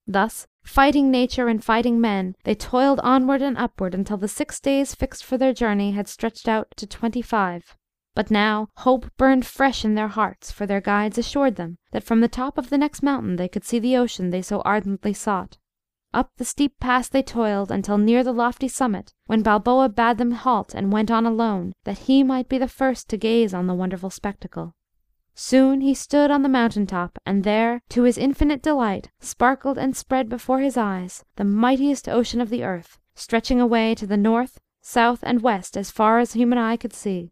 Thus, 0.07 0.47
fighting 0.63 1.11
nature 1.11 1.49
and 1.49 1.63
fighting 1.63 2.01
men, 2.01 2.37
they 2.45 2.55
toiled 2.55 3.01
onward 3.01 3.43
and 3.43 3.59
upward 3.59 3.95
until 3.95 4.17
the 4.17 4.29
six 4.29 4.61
days 4.61 4.95
fixed 4.95 5.25
for 5.25 5.37
their 5.37 5.53
journey 5.53 5.93
had 5.93 6.09
stretched 6.09 6.49
out 6.49 6.69
to 6.77 6.87
twenty 6.87 7.23
five. 7.23 7.77
But 8.15 8.31
now 8.31 8.69
hope 8.79 9.11
burned 9.17 9.47
fresh 9.47 9.85
in 9.85 9.95
their 9.95 10.09
hearts, 10.09 10.51
for 10.51 10.67
their 10.67 10.81
guides 10.81 11.19
assured 11.19 11.57
them 11.57 11.79
that 11.93 12.03
from 12.03 12.21
the 12.21 12.29
top 12.29 12.59
of 12.59 12.71
the 12.71 12.79
next 12.79 13.03
mountain 13.03 13.37
they 13.37 13.49
could 13.49 13.65
see 13.65 13.79
the 13.79 13.97
ocean 13.97 14.31
they 14.31 14.43
so 14.43 14.61
ardently 14.63 15.13
sought. 15.13 15.59
Up 16.13 16.33
the 16.39 16.45
steep 16.45 16.81
pass 16.81 17.09
they 17.09 17.23
toiled 17.23 17.71
until 17.71 17.97
near 17.97 18.25
the 18.25 18.33
lofty 18.33 18.67
summit, 18.67 19.15
when 19.27 19.43
Balboa 19.43 19.89
bade 19.89 20.19
them 20.19 20.33
halt 20.33 20.75
and 20.75 20.93
went 20.93 21.11
on 21.11 21.25
alone, 21.25 21.73
that 21.85 21.99
he 21.99 22.25
might 22.25 22.49
be 22.49 22.59
the 22.59 22.67
first 22.67 23.09
to 23.11 23.17
gaze 23.17 23.55
on 23.55 23.69
the 23.69 23.75
wonderful 23.75 24.11
spectacle. 24.11 24.75
Soon 25.37 25.81
he 25.81 25.95
stood 25.95 26.31
on 26.31 26.43
the 26.43 26.49
mountain 26.49 26.87
top, 26.87 27.19
and 27.25 27.45
there, 27.45 27.81
to 27.91 28.03
his 28.03 28.19
infinite 28.19 28.61
delight, 28.61 29.11
sparkled 29.21 29.79
and 29.79 29.97
spread 29.97 30.29
before 30.29 30.59
his 30.59 30.77
eyes 30.77 31.25
the 31.37 31.45
mightiest 31.45 32.09
ocean 32.09 32.41
of 32.41 32.51
the 32.51 32.65
earth, 32.65 32.99
stretching 33.15 33.61
away 33.61 33.95
to 33.95 34.07
the 34.07 34.17
north, 34.17 34.61
south, 34.83 35.21
and 35.23 35.43
west 35.43 35.77
as 35.77 35.91
far 35.91 36.19
as 36.19 36.33
human 36.33 36.59
eye 36.59 36.77
could 36.77 36.93
see. 36.93 37.31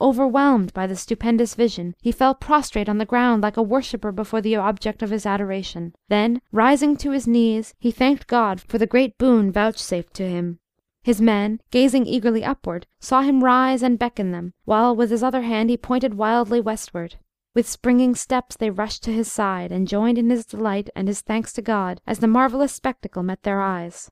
Overwhelmed 0.00 0.72
by 0.72 0.86
the 0.86 0.96
stupendous 0.96 1.54
vision, 1.54 1.94
he 2.00 2.10
fell 2.10 2.34
prostrate 2.34 2.88
on 2.88 2.96
the 2.96 3.04
ground 3.04 3.42
like 3.42 3.58
a 3.58 3.62
worshipper 3.62 4.12
before 4.12 4.40
the 4.40 4.56
object 4.56 5.02
of 5.02 5.10
his 5.10 5.26
adoration. 5.26 5.94
Then, 6.08 6.40
rising 6.52 6.96
to 6.98 7.10
his 7.10 7.28
knees, 7.28 7.74
he 7.78 7.90
thanked 7.90 8.26
God 8.26 8.60
for 8.60 8.78
the 8.78 8.86
great 8.86 9.18
boon 9.18 9.52
vouchsafed 9.52 10.14
to 10.14 10.26
him. 10.26 10.58
His 11.02 11.20
men, 11.20 11.60
gazing 11.70 12.06
eagerly 12.06 12.44
upward, 12.44 12.86
saw 12.98 13.22
him 13.22 13.44
rise 13.44 13.82
and 13.82 13.98
beckon 13.98 14.32
them, 14.32 14.54
while 14.64 14.94
with 14.96 15.10
his 15.10 15.22
other 15.22 15.42
hand 15.42 15.70
he 15.70 15.76
pointed 15.76 16.14
wildly 16.14 16.60
westward. 16.60 17.16
With 17.54 17.68
springing 17.68 18.14
steps 18.14 18.56
they 18.56 18.70
rushed 18.70 19.02
to 19.04 19.12
his 19.12 19.30
side, 19.30 19.72
and 19.72 19.88
joined 19.88 20.18
in 20.18 20.30
his 20.30 20.46
delight 20.46 20.88
and 20.94 21.08
his 21.08 21.20
thanks 21.20 21.52
to 21.54 21.62
God 21.62 22.00
as 22.06 22.20
the 22.20 22.26
marvellous 22.26 22.72
spectacle 22.72 23.22
met 23.22 23.42
their 23.42 23.60
eyes. 23.60 24.10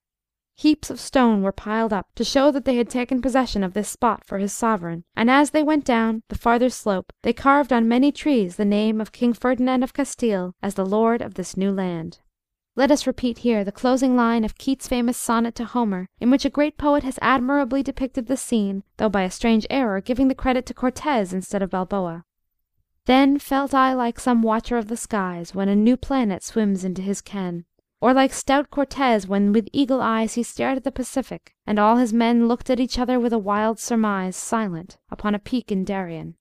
Heaps 0.60 0.90
of 0.90 0.98
stone 0.98 1.44
were 1.44 1.52
piled 1.52 1.92
up 1.92 2.08
to 2.16 2.24
show 2.24 2.50
that 2.50 2.64
they 2.64 2.74
had 2.78 2.90
taken 2.90 3.22
possession 3.22 3.62
of 3.62 3.74
this 3.74 3.88
spot 3.88 4.24
for 4.24 4.38
his 4.38 4.52
sovereign, 4.52 5.04
and 5.14 5.30
as 5.30 5.50
they 5.50 5.62
went 5.62 5.84
down 5.84 6.24
the 6.30 6.36
farther 6.36 6.68
slope 6.68 7.12
they 7.22 7.32
carved 7.32 7.72
on 7.72 7.86
many 7.86 8.10
trees 8.10 8.56
the 8.56 8.64
name 8.64 9.00
of 9.00 9.12
King 9.12 9.32
Ferdinand 9.32 9.84
of 9.84 9.94
Castile 9.94 10.56
as 10.60 10.74
the 10.74 10.84
lord 10.84 11.22
of 11.22 11.34
this 11.34 11.56
new 11.56 11.70
land. 11.70 12.18
Let 12.74 12.90
us 12.90 13.06
repeat 13.06 13.38
here 13.38 13.62
the 13.62 13.70
closing 13.70 14.16
line 14.16 14.42
of 14.44 14.58
Keats's 14.58 14.88
famous 14.88 15.16
sonnet 15.16 15.54
to 15.54 15.64
Homer, 15.64 16.08
in 16.18 16.28
which 16.28 16.44
a 16.44 16.50
great 16.50 16.76
poet 16.76 17.04
has 17.04 17.20
admirably 17.22 17.84
depicted 17.84 18.26
the 18.26 18.36
scene, 18.36 18.82
though 18.96 19.08
by 19.08 19.22
a 19.22 19.30
strange 19.30 19.64
error 19.70 20.00
giving 20.00 20.26
the 20.26 20.34
credit 20.34 20.66
to 20.66 20.74
Cortez 20.74 21.32
instead 21.32 21.62
of 21.62 21.70
Balboa. 21.70 22.24
Then 23.04 23.38
felt 23.38 23.74
I 23.74 23.94
like 23.94 24.18
some 24.18 24.42
watcher 24.42 24.76
of 24.76 24.88
the 24.88 24.96
skies 24.96 25.54
When 25.54 25.68
a 25.68 25.76
new 25.76 25.96
planet 25.96 26.42
swims 26.42 26.82
into 26.82 27.00
his 27.00 27.20
ken. 27.20 27.64
Or 28.00 28.14
like 28.14 28.32
stout 28.32 28.70
Cortez 28.70 29.26
when 29.26 29.52
with 29.52 29.68
eagle 29.72 30.00
eyes 30.00 30.34
He 30.34 30.44
stared 30.44 30.76
at 30.76 30.84
the 30.84 30.92
Pacific, 30.92 31.56
and 31.66 31.78
all 31.78 31.96
his 31.96 32.12
men 32.12 32.46
Looked 32.46 32.70
at 32.70 32.78
each 32.78 32.98
other 32.98 33.18
with 33.18 33.32
a 33.32 33.38
wild 33.38 33.80
surmise, 33.80 34.36
Silent, 34.36 34.98
upon 35.10 35.34
a 35.34 35.40
peak 35.40 35.72
in 35.72 35.84
Darien. 35.84 36.36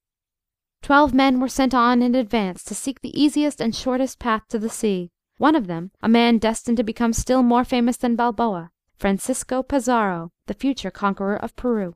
twelve 0.84 1.16
men 1.16 1.40
were 1.40 1.48
sent 1.48 1.74
on 1.74 2.04
in 2.04 2.14
advance 2.14 2.64
to 2.66 2.76
seek 2.76 3.02
the 3.02 3.20
easiest 3.20 3.60
and 3.60 3.76
shortest 3.76 4.20
path 4.20 4.44
to 4.50 4.60
the 4.60 4.70
sea. 4.70 5.10
One 5.40 5.56
of 5.56 5.66
them, 5.66 5.92
a 6.02 6.08
man 6.08 6.38
destined 6.38 6.78
to 6.78 6.84
become 6.84 7.14
still 7.14 7.42
more 7.42 7.64
famous 7.64 7.98
than 7.98 8.16
Balboa, 8.16 8.72
Francisco 8.96 9.64
Pizarro, 9.64 10.32
the 10.46 10.54
future 10.54 10.92
conqueror 10.92 11.38
of 11.38 11.56
Peru. 11.56 11.96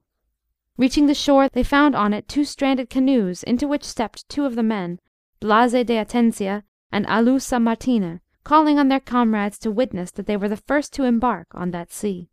Reaching 0.77 1.05
the 1.05 1.13
shore, 1.13 1.49
they 1.49 1.63
found 1.63 1.95
on 1.95 2.13
it 2.13 2.27
two 2.27 2.45
stranded 2.45 2.89
canoes, 2.89 3.43
into 3.43 3.67
which 3.67 3.83
stepped 3.83 4.27
two 4.27 4.45
of 4.45 4.55
the 4.55 4.63
men, 4.63 4.99
Blas 5.39 5.71
de 5.71 5.85
Atienza 5.85 6.63
and 6.91 7.05
Alu 7.05 7.37
San 7.39 7.63
Martina, 7.63 8.21
calling 8.43 8.79
on 8.79 8.87
their 8.87 8.99
comrades 8.99 9.57
to 9.59 9.71
witness 9.71 10.11
that 10.11 10.25
they 10.25 10.37
were 10.37 10.49
the 10.49 10.57
first 10.57 10.93
to 10.93 11.03
embark 11.03 11.47
on 11.53 11.71
that 11.71 11.91
sea. 11.91 12.29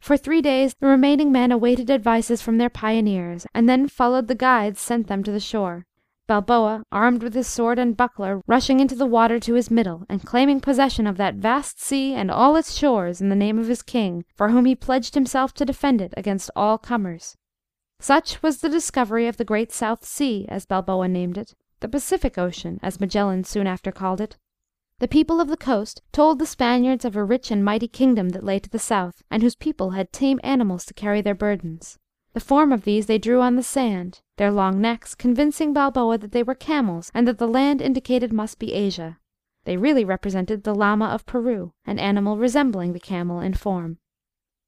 For 0.00 0.16
three 0.16 0.42
days 0.42 0.74
the 0.74 0.86
remaining 0.86 1.30
men 1.30 1.52
awaited 1.52 1.90
advices 1.90 2.42
from 2.42 2.58
their 2.58 2.70
pioneers, 2.70 3.46
and 3.54 3.68
then 3.68 3.88
followed 3.88 4.28
the 4.28 4.34
guides 4.34 4.80
sent 4.80 5.06
them 5.06 5.22
to 5.22 5.30
the 5.30 5.40
shore, 5.40 5.86
Balboa, 6.28 6.84
armed 6.92 7.22
with 7.22 7.34
his 7.34 7.46
sword 7.46 7.78
and 7.78 7.96
buckler, 7.96 8.42
rushing 8.46 8.80
into 8.80 8.94
the 8.94 9.06
water 9.06 9.40
to 9.40 9.54
his 9.54 9.70
middle, 9.70 10.06
and 10.08 10.24
claiming 10.24 10.60
possession 10.60 11.06
of 11.06 11.16
that 11.16 11.34
vast 11.34 11.80
sea 11.80 12.14
and 12.14 12.30
all 12.30 12.56
its 12.56 12.76
shores 12.76 13.20
in 13.20 13.28
the 13.28 13.36
name 13.36 13.58
of 13.58 13.66
his 13.66 13.82
king, 13.82 14.24
for 14.34 14.48
whom 14.48 14.64
he 14.64 14.74
pledged 14.74 15.14
himself 15.14 15.52
to 15.54 15.64
defend 15.64 16.00
it 16.00 16.14
against 16.16 16.50
all 16.54 16.78
comers. 16.78 17.36
Such 17.98 18.42
was 18.42 18.58
the 18.58 18.68
discovery 18.68 19.26
of 19.26 19.36
the 19.36 19.44
Great 19.44 19.72
South 19.72 20.04
Sea, 20.04 20.46
as 20.48 20.64
Balboa 20.64 21.08
named 21.08 21.36
it, 21.36 21.54
the 21.80 21.88
Pacific 21.88 22.38
Ocean, 22.38 22.78
as 22.82 23.00
Magellan 23.00 23.44
soon 23.44 23.66
after 23.66 23.92
called 23.92 24.20
it. 24.20 24.36
The 25.02 25.08
people 25.08 25.40
of 25.40 25.48
the 25.48 25.56
coast 25.56 26.00
told 26.12 26.38
the 26.38 26.46
Spaniards 26.46 27.04
of 27.04 27.16
a 27.16 27.24
rich 27.24 27.50
and 27.50 27.64
mighty 27.64 27.88
kingdom 27.88 28.28
that 28.28 28.44
lay 28.44 28.60
to 28.60 28.70
the 28.70 28.78
south, 28.78 29.20
and 29.32 29.42
whose 29.42 29.56
people 29.56 29.90
had 29.90 30.12
tame 30.12 30.38
animals 30.44 30.84
to 30.84 30.94
carry 30.94 31.20
their 31.20 31.34
burdens. 31.34 31.98
The 32.34 32.38
form 32.38 32.70
of 32.70 32.84
these 32.84 33.06
they 33.06 33.18
drew 33.18 33.40
on 33.40 33.56
the 33.56 33.64
sand, 33.64 34.20
their 34.36 34.52
long 34.52 34.80
necks 34.80 35.16
convincing 35.16 35.72
Balboa 35.72 36.18
that 36.18 36.30
they 36.30 36.44
were 36.44 36.54
camels, 36.54 37.10
and 37.12 37.26
that 37.26 37.38
the 37.38 37.48
land 37.48 37.82
indicated 37.82 38.32
must 38.32 38.60
be 38.60 38.72
Asia. 38.72 39.18
They 39.64 39.76
really 39.76 40.04
represented 40.04 40.62
the 40.62 40.72
llama 40.72 41.06
of 41.06 41.26
Peru, 41.26 41.72
an 41.84 41.98
animal 41.98 42.38
resembling 42.38 42.92
the 42.92 43.00
camel 43.00 43.40
in 43.40 43.54
form. 43.54 43.98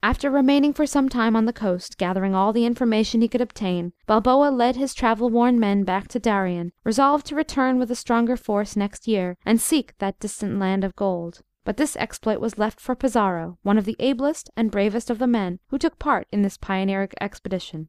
After 0.03 0.31
remaining 0.31 0.73
for 0.75 0.87
some 0.87 1.09
time 1.09 1.35
on 1.35 1.47
the 1.47 1.53
coast, 1.53 1.97
gathering 1.97 2.35
all 2.35 2.53
the 2.53 2.67
information 2.67 3.23
he 3.23 3.29
could 3.29 3.41
obtain, 3.41 3.93
Balboa 4.07 4.51
led 4.51 4.77
his 4.77 4.93
travel 4.93 5.31
worn 5.31 5.59
men 5.59 5.83
back 5.85 6.09
to 6.09 6.19
Darien, 6.19 6.73
resolved 6.85 7.27
to 7.27 7.35
return 7.35 7.79
with 7.79 7.91
a 7.91 7.97
stronger 7.97 8.37
force 8.37 8.77
next 8.77 9.09
year, 9.09 9.39
and 9.47 9.61
seek 9.61 9.97
that 9.99 10.21
distant 10.21 10.59
land 10.59 10.85
of 10.85 10.95
gold. 10.95 11.41
But 11.65 11.79
this 11.79 11.97
exploit 11.97 12.39
was 12.39 12.59
left 12.59 12.81
for 12.81 12.95
Pizarro, 12.95 13.57
one 13.63 13.79
of 13.79 13.87
the 13.87 13.97
ablest 13.99 14.51
and 14.57 14.71
bravest 14.71 15.09
of 15.09 15.19
the 15.19 15.27
men 15.27 15.61
who 15.69 15.79
took 15.79 15.99
part 15.99 16.29
in 16.31 16.43
this 16.43 16.59
pioneering 16.59 17.09
expedition. 17.21 17.89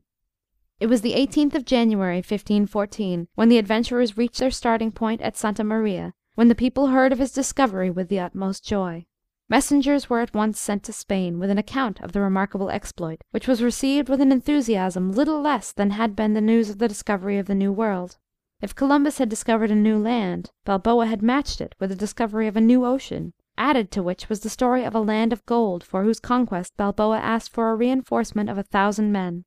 It 0.79 0.87
was 0.87 1.01
the 1.01 1.13
18th 1.13 1.55
of 1.55 1.65
January, 1.65 2.17
1514, 2.17 3.27
when 3.35 3.49
the 3.49 3.57
adventurers 3.57 4.17
reached 4.17 4.39
their 4.39 4.51
starting 4.51 4.91
point 4.91 5.21
at 5.21 5.35
Santa 5.35 5.63
Maria, 5.63 6.13
when 6.35 6.47
the 6.47 6.55
people 6.55 6.87
heard 6.87 7.11
of 7.11 7.19
his 7.19 7.31
discovery 7.31 7.89
with 7.89 8.07
the 8.07 8.19
utmost 8.19 8.65
joy. 8.65 9.05
Messengers 9.47 10.09
were 10.09 10.21
at 10.21 10.33
once 10.33 10.59
sent 10.59 10.81
to 10.83 10.93
Spain 10.93 11.37
with 11.37 11.51
an 11.51 11.59
account 11.59 12.01
of 12.01 12.13
the 12.13 12.21
remarkable 12.21 12.71
exploit, 12.71 13.21
which 13.29 13.47
was 13.47 13.61
received 13.61 14.09
with 14.09 14.19
an 14.19 14.31
enthusiasm 14.31 15.11
little 15.11 15.39
less 15.39 15.71
than 15.71 15.91
had 15.91 16.15
been 16.15 16.33
the 16.33 16.41
news 16.41 16.71
of 16.71 16.79
the 16.79 16.87
discovery 16.87 17.37
of 17.37 17.45
the 17.45 17.53
New 17.53 17.71
World. 17.71 18.17
If 18.59 18.73
Columbus 18.73 19.19
had 19.19 19.29
discovered 19.29 19.69
a 19.69 19.75
new 19.75 19.99
land, 19.99 20.49
Balboa 20.63 21.05
had 21.05 21.21
matched 21.21 21.61
it 21.61 21.75
with 21.79 21.91
the 21.91 21.95
discovery 21.95 22.47
of 22.47 22.57
a 22.57 22.61
new 22.61 22.85
ocean, 22.85 23.33
added 23.55 23.91
to 23.91 24.01
which 24.01 24.29
was 24.29 24.39
the 24.39 24.49
story 24.49 24.83
of 24.83 24.95
a 24.95 24.99
land 24.99 25.31
of 25.31 25.45
gold 25.45 25.83
for 25.83 26.03
whose 26.03 26.19
conquest 26.19 26.75
Balboa 26.75 27.19
asked 27.19 27.51
for 27.51 27.69
a 27.69 27.75
reinforcement 27.75 28.49
of 28.49 28.57
a 28.57 28.63
thousand 28.63 29.11
men. 29.11 29.45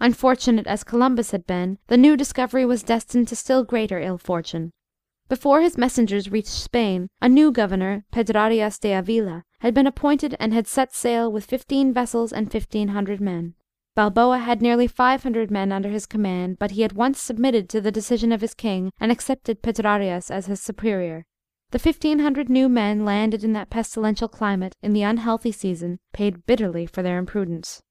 Unfortunate 0.00 0.66
as 0.66 0.82
Columbus 0.82 1.30
had 1.30 1.46
been, 1.46 1.78
the 1.86 1.96
new 1.96 2.16
discovery 2.16 2.64
was 2.64 2.82
destined 2.82 3.28
to 3.28 3.36
still 3.36 3.62
greater 3.62 4.00
ill 4.00 4.18
fortune. 4.18 4.72
Before 5.28 5.60
his 5.60 5.76
messengers 5.76 6.32
reached 6.32 6.48
Spain, 6.48 7.08
a 7.20 7.28
new 7.28 7.52
governor, 7.52 8.04
Pedrarias 8.10 8.80
de 8.80 8.94
Avila, 8.94 9.44
had 9.60 9.74
been 9.74 9.86
appointed 9.86 10.34
and 10.40 10.54
had 10.54 10.66
set 10.66 10.94
sail 10.94 11.30
with 11.30 11.44
fifteen 11.44 11.92
vessels 11.92 12.32
and 12.32 12.50
fifteen 12.50 12.88
hundred 12.88 13.20
men. 13.20 13.54
Balboa 13.94 14.38
had 14.38 14.62
nearly 14.62 14.86
five 14.86 15.24
hundred 15.24 15.50
men 15.50 15.70
under 15.70 15.90
his 15.90 16.06
command, 16.06 16.58
but 16.58 16.70
he 16.70 16.82
at 16.82 16.94
once 16.94 17.20
submitted 17.20 17.68
to 17.68 17.80
the 17.82 17.92
decision 17.92 18.32
of 18.32 18.40
his 18.40 18.54
king 18.54 18.90
and 18.98 19.12
accepted 19.12 19.60
Pedrarias 19.60 20.30
as 20.30 20.46
his 20.46 20.62
superior. 20.62 21.26
The 21.72 21.78
fifteen 21.78 22.20
hundred 22.20 22.48
new 22.48 22.66
men 22.68 23.04
landed 23.04 23.44
in 23.44 23.52
that 23.52 23.68
pestilential 23.68 24.28
climate, 24.28 24.76
in 24.82 24.94
the 24.94 25.02
unhealthy 25.02 25.52
season, 25.52 25.98
paid 26.14 26.46
bitterly 26.46 26.86
for 26.86 27.02
their 27.02 27.18
imprudence. 27.18 27.82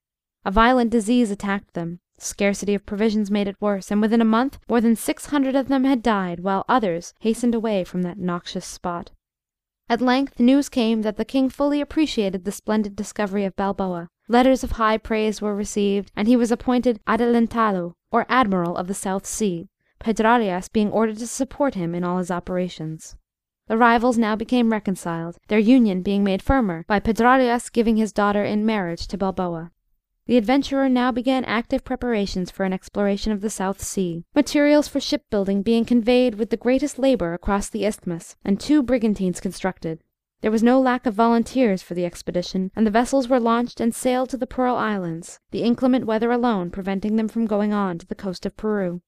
A 0.43 0.49
violent 0.49 0.89
disease 0.89 1.29
attacked 1.29 1.75
them. 1.75 1.99
Scarcity 2.19 2.73
of 2.73 2.85
provisions 2.85 3.29
made 3.29 3.47
it 3.47 3.61
worse, 3.61 3.91
and 3.91 4.01
within 4.01 4.21
a 4.21 4.25
month 4.25 4.57
more 4.67 4.81
than 4.81 4.95
six 4.95 5.27
hundred 5.27 5.55
of 5.55 5.67
them 5.67 5.83
had 5.83 6.01
died, 6.01 6.39
while 6.39 6.65
others 6.67 7.13
hastened 7.19 7.53
away 7.53 7.83
from 7.83 8.01
that 8.01 8.17
noxious 8.17 8.65
spot. 8.65 9.11
At 9.89 10.01
length 10.01 10.39
news 10.39 10.67
came 10.67 11.03
that 11.03 11.17
the 11.17 11.23
king 11.23 11.49
fully 11.49 11.79
appreciated 11.79 12.43
the 12.43 12.51
splendid 12.51 12.95
discovery 12.95 13.45
of 13.45 13.55
Balboa. 13.55 14.09
Letters 14.27 14.63
of 14.63 14.71
high 14.71 14.97
praise 14.97 15.41
were 15.41 15.55
received, 15.55 16.11
and 16.15 16.27
he 16.27 16.35
was 16.35 16.51
appointed 16.51 16.99
Adelantado, 17.07 17.93
or 18.11 18.25
Admiral 18.27 18.75
of 18.75 18.87
the 18.87 18.93
South 18.93 19.25
Sea, 19.25 19.69
Pedrarias 19.99 20.67
being 20.67 20.91
ordered 20.91 21.19
to 21.19 21.27
support 21.27 21.75
him 21.75 21.95
in 21.95 22.03
all 22.03 22.17
his 22.17 22.31
operations. 22.31 23.15
The 23.67 23.77
rivals 23.77 24.17
now 24.17 24.35
became 24.35 24.71
reconciled, 24.71 25.37
their 25.49 25.59
union 25.59 26.01
being 26.01 26.23
made 26.23 26.41
firmer 26.41 26.83
by 26.87 26.99
Pedrarias 26.99 27.69
giving 27.71 27.97
his 27.97 28.11
daughter 28.11 28.43
in 28.43 28.65
marriage 28.65 29.07
to 29.07 29.17
Balboa. 29.17 29.71
The 30.27 30.35
adventurer 30.35 30.89
now 30.89 31.13
began 31.13 31.45
active 31.45 31.85
preparations 31.85 32.51
for 32.51 32.65
an 32.65 32.73
exploration 32.73 33.31
of 33.31 33.39
the 33.39 33.49
South 33.49 33.81
Sea, 33.81 34.25
materials 34.35 34.89
for 34.89 34.99
shipbuilding 34.99 35.61
being 35.61 35.85
conveyed 35.85 36.35
with 36.35 36.49
the 36.49 36.57
greatest 36.57 36.99
labor 36.99 37.33
across 37.33 37.69
the 37.69 37.85
isthmus, 37.85 38.35
and 38.43 38.59
two 38.59 38.83
brigantines 38.83 39.39
constructed. 39.39 40.01
There 40.41 40.51
was 40.51 40.61
no 40.61 40.81
lack 40.81 41.05
of 41.05 41.13
volunteers 41.13 41.81
for 41.81 41.93
the 41.93 42.05
expedition, 42.05 42.71
and 42.75 42.85
the 42.85 42.91
vessels 42.91 43.29
were 43.29 43.39
launched 43.39 43.79
and 43.79 43.95
sailed 43.95 44.29
to 44.31 44.37
the 44.37 44.45
Pearl 44.45 44.75
Islands, 44.75 45.39
the 45.51 45.63
inclement 45.63 46.05
weather 46.05 46.29
alone 46.29 46.71
preventing 46.71 47.15
them 47.15 47.29
from 47.29 47.45
going 47.45 47.71
on 47.71 47.97
to 47.97 48.05
the 48.05 48.13
coast 48.13 48.45
of 48.45 48.57
Peru. 48.57 49.01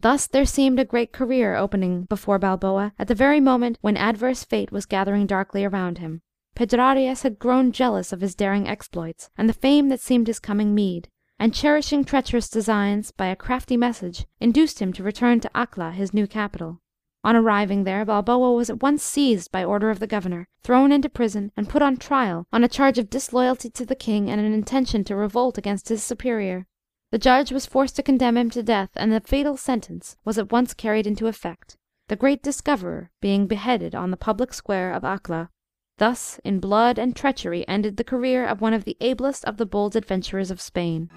Thus 0.00 0.26
there 0.26 0.44
seemed 0.44 0.80
a 0.80 0.84
great 0.84 1.12
career 1.12 1.54
opening 1.54 2.02
before 2.02 2.40
Balboa 2.40 2.94
at 2.98 3.06
the 3.06 3.14
very 3.14 3.40
moment 3.40 3.78
when 3.80 3.96
adverse 3.96 4.42
fate 4.42 4.72
was 4.72 4.86
gathering 4.86 5.26
darkly 5.26 5.64
around 5.64 5.98
him. 5.98 6.22
Pedrarias 6.58 7.22
had 7.22 7.38
grown 7.38 7.70
jealous 7.70 8.12
of 8.12 8.20
his 8.20 8.34
daring 8.34 8.66
exploits, 8.66 9.30
and 9.38 9.48
the 9.48 9.52
fame 9.52 9.90
that 9.90 10.00
seemed 10.00 10.26
his 10.26 10.40
coming 10.40 10.74
meed, 10.74 11.08
and 11.38 11.54
cherishing 11.54 12.02
treacherous 12.02 12.50
designs, 12.50 13.12
by 13.12 13.26
a 13.26 13.36
crafty 13.36 13.76
message, 13.76 14.26
induced 14.40 14.80
him 14.80 14.92
to 14.92 15.04
return 15.04 15.38
to 15.38 15.56
Acla, 15.56 15.92
his 15.92 16.12
new 16.12 16.26
capital. 16.26 16.80
On 17.22 17.36
arriving 17.36 17.84
there, 17.84 18.04
Balboa 18.04 18.54
was 18.54 18.68
at 18.68 18.82
once 18.82 19.04
seized 19.04 19.52
by 19.52 19.62
order 19.62 19.88
of 19.88 20.00
the 20.00 20.08
governor, 20.08 20.48
thrown 20.64 20.90
into 20.90 21.08
prison, 21.08 21.52
and 21.56 21.68
put 21.68 21.80
on 21.80 21.96
trial 21.96 22.48
on 22.52 22.64
a 22.64 22.68
charge 22.68 22.98
of 22.98 23.08
disloyalty 23.08 23.70
to 23.70 23.86
the 23.86 23.94
king 23.94 24.28
and 24.28 24.40
an 24.40 24.52
intention 24.52 25.04
to 25.04 25.14
revolt 25.14 25.58
against 25.58 25.90
his 25.90 26.02
superior. 26.02 26.66
The 27.12 27.18
judge 27.18 27.52
was 27.52 27.66
forced 27.66 27.94
to 27.96 28.02
condemn 28.02 28.36
him 28.36 28.50
to 28.50 28.64
death, 28.64 28.90
and 28.96 29.12
the 29.12 29.20
fatal 29.20 29.56
sentence 29.56 30.16
was 30.24 30.38
at 30.38 30.50
once 30.50 30.74
carried 30.74 31.06
into 31.06 31.28
effect, 31.28 31.76
the 32.08 32.16
great 32.16 32.42
discoverer 32.42 33.12
being 33.20 33.46
beheaded 33.46 33.94
on 33.94 34.10
the 34.10 34.16
public 34.16 34.52
square 34.52 34.92
of 34.92 35.04
Acla. 35.04 35.50
Thus 35.98 36.40
in 36.44 36.60
blood 36.60 36.98
and 36.98 37.14
treachery 37.14 37.66
ended 37.68 37.96
the 37.96 38.04
career 38.04 38.46
of 38.46 38.60
one 38.60 38.72
of 38.72 38.84
the 38.84 38.96
ablest 39.00 39.44
of 39.44 39.56
the 39.56 39.66
bold 39.66 39.96
adventurers 39.96 40.50
of 40.50 40.60
Spain. 40.60 41.10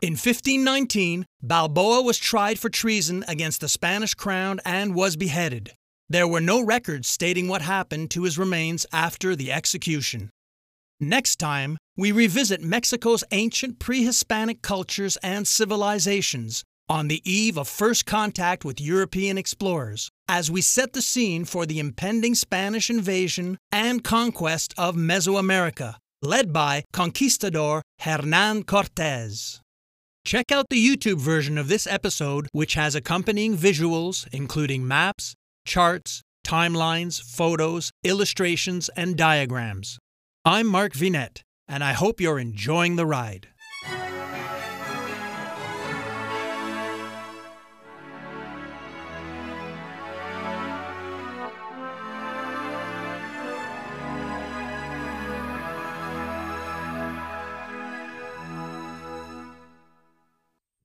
In 0.00 0.12
1519, 0.12 1.26
Balboa 1.42 2.02
was 2.02 2.18
tried 2.18 2.58
for 2.58 2.68
treason 2.68 3.24
against 3.26 3.60
the 3.60 3.68
Spanish 3.68 4.14
crown 4.14 4.60
and 4.64 4.94
was 4.94 5.16
beheaded. 5.16 5.72
There 6.08 6.28
were 6.28 6.40
no 6.40 6.62
records 6.62 7.08
stating 7.08 7.48
what 7.48 7.62
happened 7.62 8.10
to 8.12 8.22
his 8.22 8.38
remains 8.38 8.86
after 8.92 9.34
the 9.34 9.50
execution. 9.50 10.30
Next 11.00 11.36
time, 11.36 11.76
we 11.96 12.12
revisit 12.12 12.60
Mexico's 12.60 13.24
ancient 13.32 13.78
pre 13.78 14.04
Hispanic 14.04 14.62
cultures 14.62 15.16
and 15.22 15.48
civilizations 15.48 16.64
on 16.88 17.08
the 17.08 17.22
eve 17.24 17.56
of 17.56 17.68
first 17.68 18.06
contact 18.06 18.64
with 18.64 18.80
European 18.80 19.38
explorers, 19.38 20.10
as 20.28 20.50
we 20.50 20.60
set 20.60 20.92
the 20.92 21.02
scene 21.02 21.44
for 21.44 21.66
the 21.66 21.78
impending 21.78 22.34
Spanish 22.34 22.90
invasion 22.90 23.58
and 23.72 24.04
conquest 24.04 24.74
of 24.76 24.96
Mesoamerica, 24.96 25.96
led 26.22 26.52
by 26.52 26.84
conquistador 26.92 27.82
Hernan 28.00 28.64
Cortez. 28.64 29.60
Check 30.24 30.50
out 30.50 30.66
the 30.70 30.82
YouTube 30.82 31.20
version 31.20 31.58
of 31.58 31.68
this 31.68 31.86
episode, 31.86 32.48
which 32.52 32.74
has 32.74 32.94
accompanying 32.94 33.56
visuals, 33.56 34.26
including 34.32 34.86
maps, 34.88 35.34
charts, 35.66 36.22
timelines, 36.46 37.22
photos, 37.22 37.90
illustrations, 38.02 38.88
and 38.96 39.16
diagrams. 39.16 39.98
I'm 40.44 40.66
Mark 40.66 40.92
Vinet, 40.92 41.40
and 41.68 41.82
I 41.82 41.92
hope 41.92 42.20
you're 42.20 42.38
enjoying 42.38 42.96
the 42.96 43.06
ride. 43.06 43.48